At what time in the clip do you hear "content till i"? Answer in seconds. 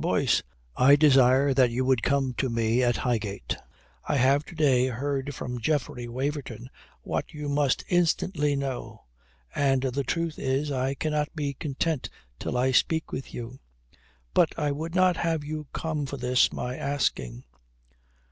11.54-12.70